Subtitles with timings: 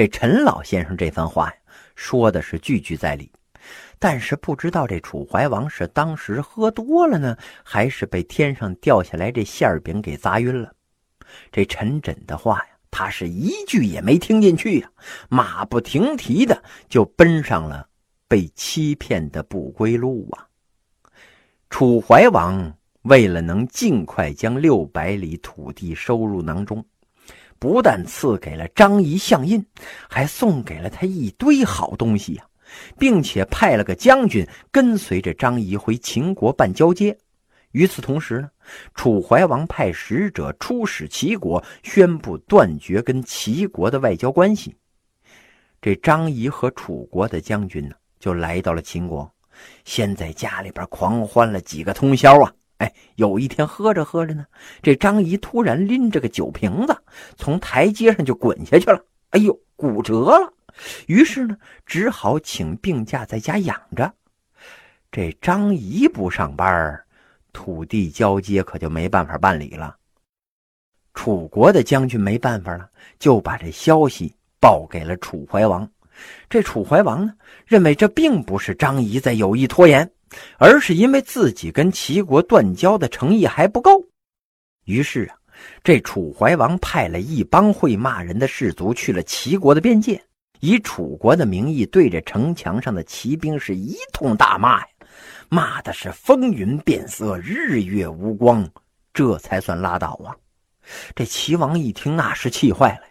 [0.00, 1.54] 这陈老先生这番话呀，
[1.94, 3.30] 说的是句句在理。
[3.98, 10.72] 但是不知道这楚怀王是当时喝多了呢，还是被天上掉下来这馅饼给砸晕了。
[11.52, 14.90] 这陈轸的话呀，他是一句也没听进去呀，
[15.28, 17.86] 马不停蹄的就奔上了
[18.26, 20.48] 被欺骗的不归路啊！
[21.68, 26.82] 楚怀王为了能尽快将六百里土地收入囊中，
[27.60, 29.64] 不但赐给了张仪相印，
[30.08, 32.44] 还送给了他一堆好东西呀。
[32.96, 37.18] 并且派了个将军跟随着张仪回秦国办交接。
[37.72, 38.48] 与此同时呢，
[38.94, 44.76] 楚怀王派使者出使齐国，宣布断绝跟齐国的外交关系。
[45.80, 49.28] 这张仪和楚国的将军呢，就来到了秦国，
[49.84, 52.52] 先在家里边狂欢了几个通宵啊！
[52.80, 54.46] 哎，有一天喝着喝着呢，
[54.82, 56.96] 这张仪突然拎着个酒瓶子
[57.36, 60.52] 从台阶上就滚下去了，哎呦，骨折了。
[61.06, 61.54] 于是呢，
[61.84, 64.10] 只好请病假在家养着。
[65.12, 66.98] 这张仪不上班，
[67.52, 69.94] 土地交接可就没办法办理了。
[71.12, 72.88] 楚国的将军没办法了，
[73.18, 75.86] 就把这消息报给了楚怀王。
[76.48, 77.34] 这楚怀王呢，
[77.66, 80.10] 认为这并不是张仪在有意拖延，
[80.58, 84.04] 而是因为自己跟齐国断交的诚意还不够。
[84.84, 85.36] 于是啊，
[85.82, 90.22] 这楚怀王派了一帮会骂人的士卒去了齐国的边界。
[90.60, 94.86] 以楚国的名义对着城墙上的骑兵是一通大骂呀，
[95.48, 98.68] 骂的是风云变色，日月无光，
[99.14, 100.36] 这才算拉倒啊！
[101.14, 103.06] 这齐王一听，那是气坏了，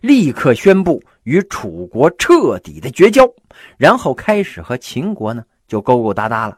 [0.00, 3.28] 立刻宣布与楚国彻底的绝交，
[3.76, 6.56] 然后开始和秦国呢就勾勾搭搭了。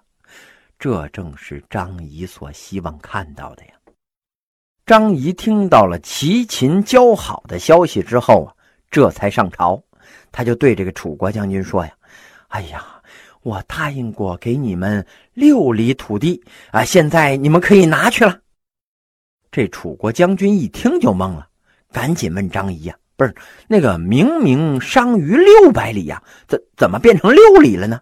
[0.85, 3.71] 这正是张仪所希望看到的呀。
[4.85, 8.53] 张仪听到了齐秦交好的消息之后啊，
[8.91, 9.83] 这才上朝。
[10.31, 11.97] 他就对这个楚国将军说：“呀，
[12.49, 12.85] 哎呀，
[13.41, 18.39] 我答应过给你们六里土地啊，现在你们可以拿去了。”
[19.51, 21.49] 这楚国将军一听就懵了，
[21.93, 23.35] 赶紧问张仪呀：“不是
[23.69, 27.99] 那个明明商于六百里呀，怎怎么变成六里了呢？”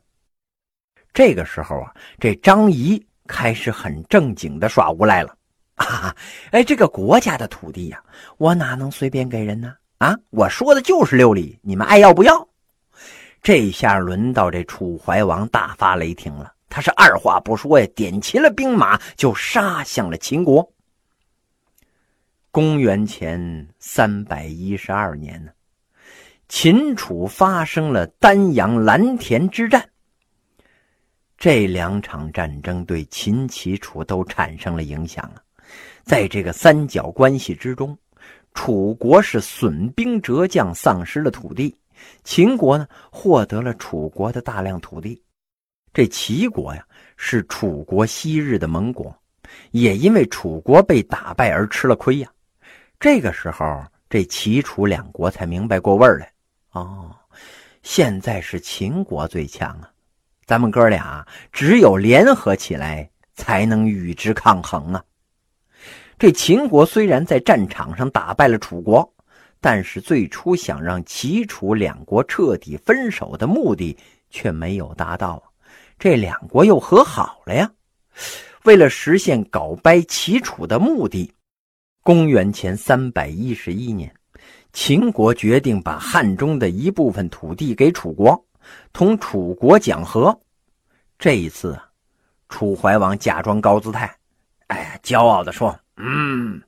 [1.14, 5.36] 这个时候啊，这张仪开始很正经的耍无赖了
[5.76, 6.14] ：“啊，
[6.50, 8.02] 哎，这个国家的土地呀，
[8.38, 10.18] 我哪能随便给人呢？”啊！
[10.30, 12.48] 我说的就是六里，你们爱要不要？
[13.40, 20.72] 这下轮到这楚怀王大发雷霆了，他是二话不说呀，点齐了兵马就杀向了秦国。
[22.50, 25.52] 公元前三百一十二年呢，
[26.48, 29.88] 秦楚发生了丹阳蓝田之战。
[31.42, 35.42] 这两场战争对秦、齐、楚都产生了影响啊，
[36.04, 37.98] 在这个三角关系之中。
[38.54, 41.74] 楚国是损兵折将，丧失了土地；
[42.22, 45.20] 秦国呢，获得了楚国的大量土地。
[45.92, 46.86] 这齐国呀，
[47.16, 49.12] 是楚国昔日的盟国，
[49.72, 52.30] 也因为楚国被打败而吃了亏呀。
[53.00, 56.32] 这个时候，这齐楚两国才明白过味儿来。
[56.70, 57.10] 哦，
[57.82, 59.90] 现在是秦国最强啊，
[60.44, 65.02] 咱们哥俩只有联合起来，才能与之抗衡啊。
[66.18, 69.12] 这秦国虽然在战场上打败了楚国，
[69.60, 73.96] 但是最初想让齐楚两国彻底分手的目的
[74.30, 75.42] 却没有达到。
[75.98, 77.70] 这两国又和好了呀。
[78.64, 81.32] 为了实现搞掰齐楚的目的，
[82.02, 84.12] 公元前三百一十一年，
[84.72, 88.44] 秦国决定把汉中的一部分土地给楚国，
[88.92, 90.38] 同楚国讲和。
[91.18, 91.88] 这一次啊，
[92.48, 94.12] 楚怀王假装高姿态，
[94.66, 95.78] 哎，骄傲地说。
[95.96, 96.60] 嗯，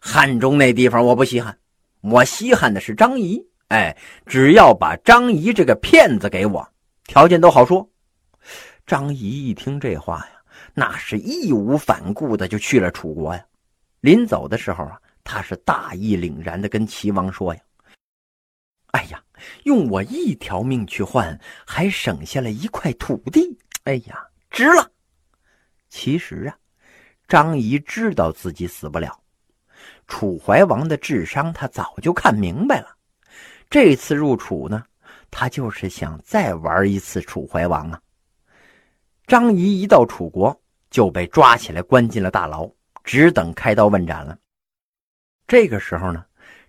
[0.00, 1.56] 汉中那地方我不稀罕，
[2.00, 3.40] 我稀罕的是张仪。
[3.68, 3.96] 哎，
[4.26, 6.66] 只要把张仪这个骗子给我，
[7.04, 7.88] 条件都好说。
[8.86, 10.32] 张仪一听这话呀，
[10.74, 13.44] 那是义无反顾的就去了楚国呀。
[14.00, 17.60] 临走的时候啊，他是大义凛然的跟齐王说呀
[18.92, 19.22] ：“哎呀，
[19.64, 23.58] 用我一条命去换，还省下了一块土地。
[23.84, 24.90] 哎呀，值了。”
[25.88, 26.56] 其实啊。
[27.28, 29.16] 张仪知道自己死不了，
[30.08, 32.88] 楚怀王的智商他早就看明白了。
[33.70, 34.82] 这次入楚呢，
[35.30, 38.00] 他就是想再玩一次楚怀王啊。
[39.28, 40.60] 张仪一到楚国
[40.90, 42.68] 就被抓起来关进了大牢，
[43.04, 44.36] 只等开刀问斩了。
[45.46, 46.24] 这个时候呢，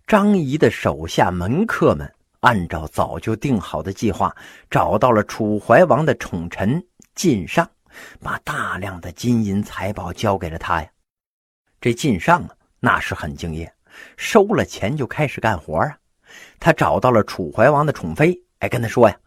[0.06, 4.36] 张仪的手下门客们按照早就定好的计划，
[4.70, 6.86] 找到了楚怀王的宠臣
[7.16, 7.68] 晋上。
[8.22, 10.90] 把大量的金银财宝交给了他呀，
[11.82, 12.50] 这晋上啊，
[12.80, 13.74] 那是很敬业，
[14.16, 15.98] 收了钱就开始干活啊。
[16.58, 19.18] 他找到了楚怀王的宠妃，哎，跟他说呀：“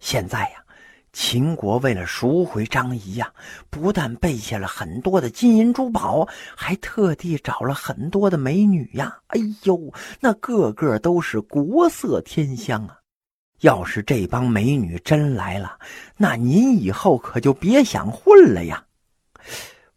[0.00, 0.64] 现在呀，
[1.12, 3.32] 秦国为了赎回张仪呀，
[3.68, 9.18] 不但备下了很多的金银珠宝，还特地找了很多的美女呀。
[9.28, 12.96] 哎呦，那个个都是国色天香啊！
[13.60, 15.78] 要是这帮美女真来了，
[16.16, 18.84] 那您以后可就别想混了呀。”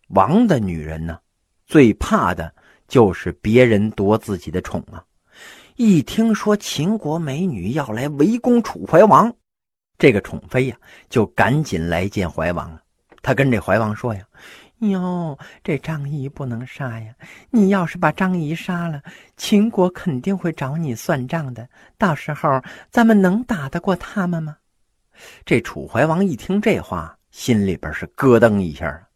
[0.09, 1.19] 王的女人呢，
[1.65, 2.53] 最怕的
[2.87, 5.03] 就是别人夺自己的宠啊。
[5.75, 9.33] 一听说秦国美女要来围攻楚怀王，
[10.03, 10.75] 这个宠妃呀
[11.09, 12.81] 就赶紧来见怀王了。
[13.21, 14.21] 他跟这怀王说呀
[14.91, 17.15] ：“哟，这张仪不能杀呀！
[17.51, 19.01] 你要是把张仪杀了，
[19.37, 21.65] 秦国肯定会找你算账的。
[21.97, 22.61] 到时候
[22.91, 24.57] 咱们能打得过他们吗？”
[25.45, 29.07] 这楚怀王一听这话，心里边是咯噔一下，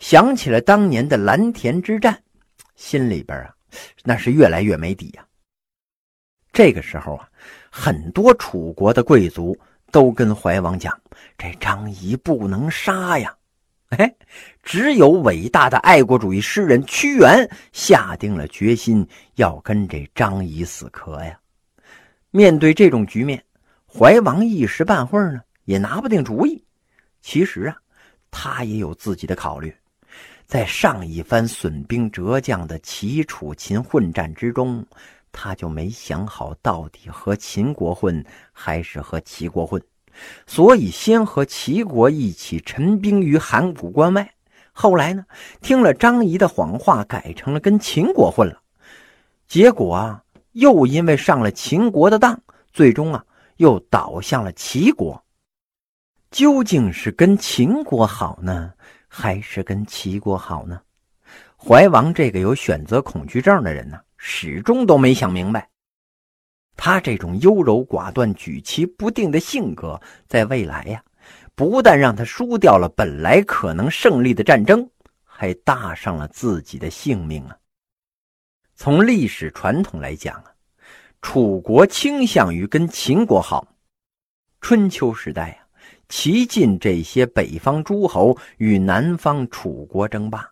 [0.00, 2.20] 想起了当年的蓝田之战，
[2.74, 3.54] 心里边啊
[4.02, 5.24] 那是越来越没底呀。
[6.52, 7.28] 这个时候啊，
[7.70, 9.56] 很多楚国的贵族
[9.90, 10.98] 都跟怀王讲
[11.38, 13.34] ：“这张仪不能杀呀！”
[13.90, 14.12] 哎，
[14.64, 19.06] 只有伟大的爱国主义诗人屈原下定了决心
[19.36, 21.38] 要跟这张仪死磕呀。
[22.32, 23.42] 面对这种局面，
[23.86, 26.62] 怀王一时半会儿呢也拿不定主意。
[27.22, 27.76] 其实啊，
[28.30, 29.72] 他也有自己的考虑。
[30.46, 34.84] 在上一番损兵折将的齐楚秦混战之中。
[35.38, 38.24] 他就没想好到底和秦国混
[38.54, 39.80] 还是和齐国混，
[40.46, 44.26] 所以先和齐国一起陈兵于函谷关外。
[44.72, 45.26] 后来呢，
[45.60, 48.62] 听了张仪的谎话，改成了跟秦国混了。
[49.46, 52.40] 结果啊，又因为上了秦国的当，
[52.72, 53.22] 最终啊，
[53.58, 55.22] 又倒向了齐国。
[56.30, 58.72] 究竟是跟秦国好呢，
[59.06, 60.80] 还是跟齐国好呢？
[61.58, 64.00] 怀王这个有选择恐惧症的人呢？
[64.28, 65.70] 始终都没想明白，
[66.76, 71.00] 他这种优柔寡断、举棋不定的性格，在未来呀，
[71.54, 74.90] 不但让他输掉了本来可能胜利的战争，
[75.22, 77.56] 还搭上了自己的性命啊！
[78.74, 80.52] 从历史传统来讲啊，
[81.22, 83.64] 楚国倾向于跟秦国好。
[84.60, 85.58] 春秋时代啊，
[86.08, 90.50] 齐晋这些北方诸侯与南方楚国争霸，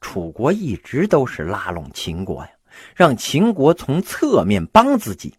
[0.00, 2.50] 楚国一直都是拉拢秦国呀。
[2.94, 5.34] 让秦国从侧面帮自己，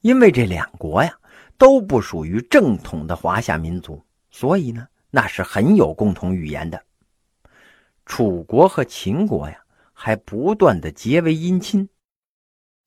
[0.00, 1.18] 因为这两国呀
[1.58, 6.82] 都不属于正统的华夏民族，所以呢那是很有共同语言的。
[8.04, 9.58] 楚国和秦国呀
[9.92, 11.88] 还不断的结为姻亲。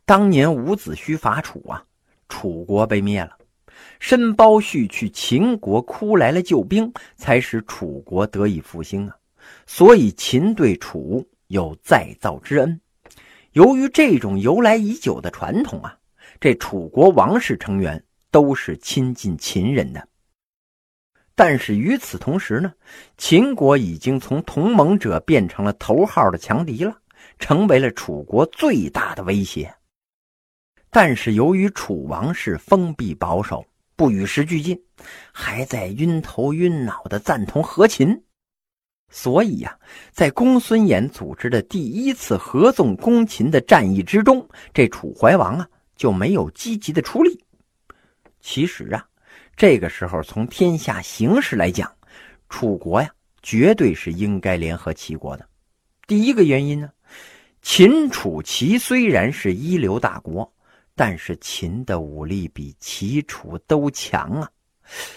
[0.06, 1.83] 当年伍子胥伐楚啊，
[2.30, 3.38] 楚国被灭了，
[4.00, 9.15] 申包胥去秦国哭来了救兵，才使楚国得以复兴啊。
[9.68, 12.80] 所以秦对楚有再造之恩。
[13.54, 15.98] 由于这种由来已久的传统啊，
[16.40, 20.07] 这楚国王室成员都是亲近秦人的。
[21.36, 22.74] 但是与此同时呢，
[23.18, 26.96] 秦国已经从同盟者变成了头号的强敌了，
[27.40, 29.74] 成为了楚国最大的威胁。
[30.92, 33.66] 但是由于楚王室封闭保守，
[33.96, 34.84] 不与时俱进，
[35.31, 38.24] 还在晕头晕脑的赞同和秦。
[39.10, 39.76] 所以呀，
[40.12, 47.44] 在公孙衍组织的第一次合纵攻秦的战役之中，这楚怀王啊就没有积极的出力。
[48.39, 49.04] 其实啊，
[49.56, 51.92] 这个时候从天下形势来讲，
[52.50, 53.10] 楚国呀
[53.42, 55.50] 绝对是应该联合齐国的。
[56.06, 56.89] 第一个原因呢，
[57.63, 60.54] 秦楚齐虽然是一流大国，
[60.96, 64.50] 但是秦的武力比齐楚都强啊，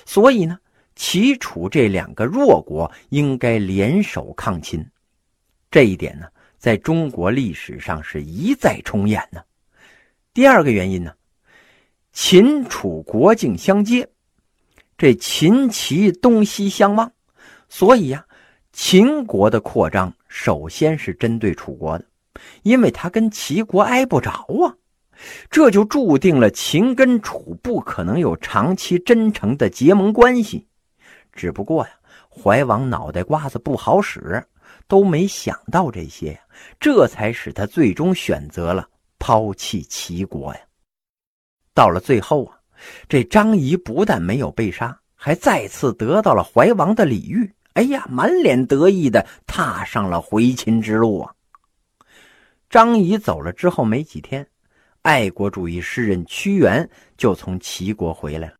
[0.06, 0.58] 所以呢。
[0.94, 4.84] 齐楚这两个弱国应该联手抗秦，
[5.70, 6.26] 这一点呢，
[6.58, 9.40] 在中国历史上是一再重演呢。
[10.34, 11.12] 第二个原因呢，
[12.12, 14.08] 秦楚国境相接，
[14.96, 17.10] 这秦齐东西相望，
[17.68, 18.24] 所以呀，
[18.72, 22.04] 秦国的扩张首先是针对楚国的，
[22.62, 24.30] 因为他跟齐国挨不着
[24.64, 24.76] 啊，
[25.50, 30.66] 这就注定了秦跟楚不可能有长期真诚的结盟关系。
[31.32, 31.92] 只不过呀，
[32.28, 34.42] 怀王脑袋瓜子不好使，
[34.86, 36.38] 都没想到这些，
[36.78, 40.60] 这才使他最终选择了抛弃齐国呀。
[41.74, 42.58] 到了最后啊，
[43.08, 47.50] 这张仪不但没有被杀，还再次得到了怀王的礼遇。
[47.74, 51.34] 哎呀，满脸得意的踏上了回秦之路啊。
[52.68, 54.46] 张仪走了之后没几天，
[55.00, 58.54] 爱国主义诗人屈原就从齐国回来了。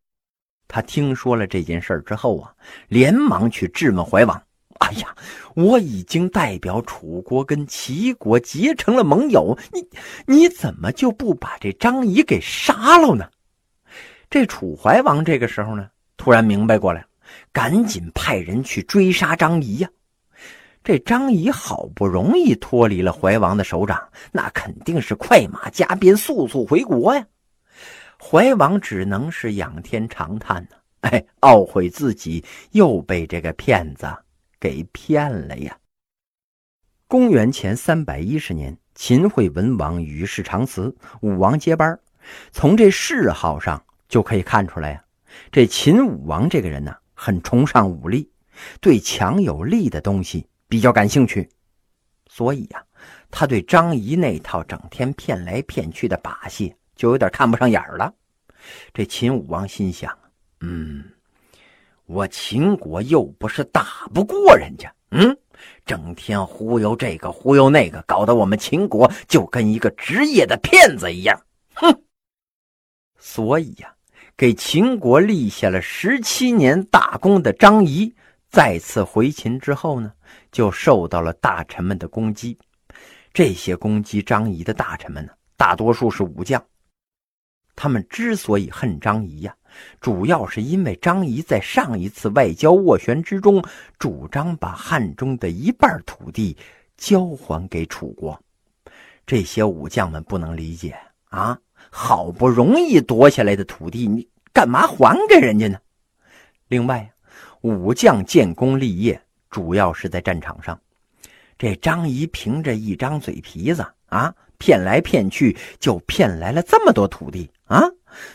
[0.73, 2.51] 他听说了这件事之后啊，
[2.89, 4.43] 连忙去质问怀王
[4.81, 5.15] ：“哎呀，
[5.55, 9.87] 我已经代表楚国跟齐国结成了盟友，你
[10.25, 13.29] 你怎么就不把这张仪给杀了呢？
[14.31, 17.05] 这楚怀王这个时候呢，突然明白过来，
[17.53, 19.91] 赶紧派人去追杀张仪呀。
[20.83, 24.03] 这张仪好不容易脱离了怀王的手掌，
[24.33, 27.23] 那肯定是快马加鞭，速速回国呀。
[28.25, 30.77] 怀王只能是仰天长叹呢，
[31.11, 34.07] 哎，懊悔自己又被这个骗子。
[34.61, 35.77] 给骗了呀！
[37.09, 41.99] 公元前三百一十年，秦惠文王与世长辞，武王接班。
[42.53, 45.05] 从这谥号上就可以看出来呀，
[45.51, 48.31] 这秦武王这个人呢，很崇尚武力，
[48.81, 51.51] 对强有力的东西比较感兴趣。
[52.29, 52.85] 所以呀，
[53.33, 58.15] 他对张仪那套整天骗来骗去的把戏就有点看不上眼儿了。
[58.95, 60.17] 这秦武王心想：
[60.61, 61.03] 嗯。
[62.07, 65.37] 我秦国又不是打不过人家，嗯，
[65.85, 71.41] 整天忽悠这个忽悠那个，搞得我们秦国就跟一个职业的骗子一样，
[71.75, 72.03] 哼！
[73.19, 73.93] 所以呀，
[74.37, 78.15] 给秦国立下了十七年大功的张仪，
[78.49, 80.13] 再次回秦之后呢，
[80.53, 82.57] 就受到了大臣们的攻击。
[83.33, 86.63] 这些攻击张仪的大臣们呢，大多数是武将，
[87.83, 89.53] 他们之所以恨张仪呀。
[90.01, 93.61] 主要是因为张仪在上一次外交斡旋之中，
[93.99, 96.57] 主张把汉中的一半土地
[96.97, 98.41] 交还给楚国。
[99.27, 100.97] 这些武将们不能理解
[101.31, 101.59] 啊，
[101.91, 105.77] 好不容易夺下来的土地，你干嘛还给人家呢？
[106.69, 107.11] 另外，
[107.63, 109.21] 武将建功立业
[109.51, 110.81] 主要是在战场上，
[111.59, 117.91] 这张仪凭着一张嘴皮子啊，骗来骗去就骗来了这么多土地啊。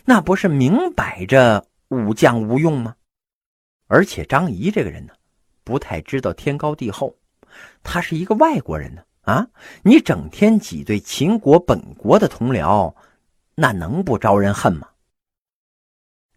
[0.05, 2.95] 那不是明摆着武将无用吗？
[3.87, 5.13] 而且张仪这个人呢，
[5.63, 7.15] 不太知道天高地厚，
[7.83, 9.03] 他是一个外国人呢。
[9.21, 9.45] 啊，
[9.83, 12.95] 你整天挤兑秦国本国的同僚，
[13.55, 14.87] 那能不招人恨吗？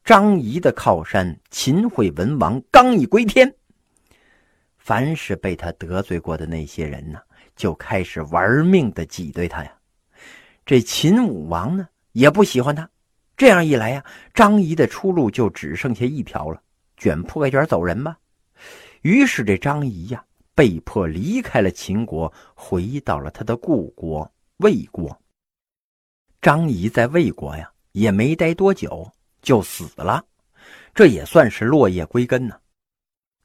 [0.02, 3.54] 张仪的靠山秦惠文王刚一归天，
[4.76, 7.20] 凡是被他得罪过的那些人呢，
[7.54, 9.72] 就开始玩命的挤兑他呀。
[10.66, 12.88] 这秦武王呢，也不喜欢他。
[13.36, 16.62] 这样一来呀，张仪的出路就只剩下一条了，
[16.96, 18.18] 卷铺盖卷走人吧。
[19.02, 20.22] 于是这张仪呀，
[20.54, 25.18] 被迫离开了秦国，回到了他的故国魏国。
[26.42, 30.22] 张仪在魏国呀，也没待多久就死了，
[30.94, 32.54] 这也算是落叶归根呢。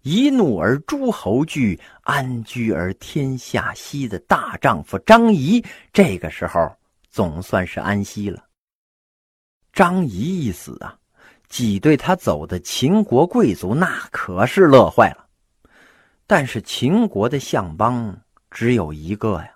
[0.02, 6.72] 一怒而诸侯惧，安居而天下息的大丈夫张仪，这个时候
[7.10, 8.45] 总算是安息了。
[9.76, 10.98] 张仪一死啊，
[11.50, 15.26] 挤兑他走的秦国贵族那可是乐坏了。
[16.26, 18.18] 但是秦国的相邦
[18.50, 19.50] 只有一个呀，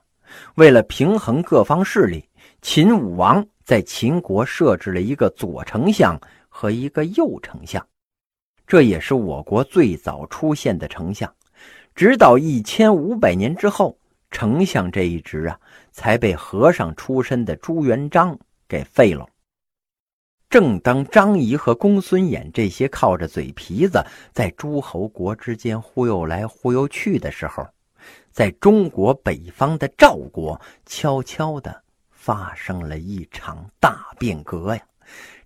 [0.56, 2.28] 为了平衡各方势力，
[2.62, 7.88] 秦武王在秦国设置了一个左丞相和一个右丞相，
[8.68, 11.34] 这也是我国最早出现的丞相。
[11.96, 13.98] 直到一千五百年之后，
[14.32, 15.58] 丞相这一职啊，
[15.94, 19.26] 才被和尚出身的朱元璋给废了。
[20.50, 24.03] 正当张仪和公孙衍这些靠着嘴皮子
[24.34, 27.68] 在诸侯国之间忽悠来忽悠去的时候，
[28.32, 34.82] 在中国北方的赵国悄悄的发生了一场大变革呀！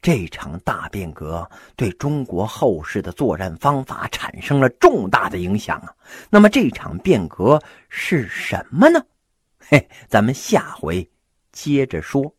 [0.02, 5.94] 这场大变革对中国后世的作战方法产生了重大的影响啊！
[6.30, 9.04] 那么这场变革是什么呢？
[9.60, 11.10] 嘿，咱们下回
[11.52, 12.34] 接着说。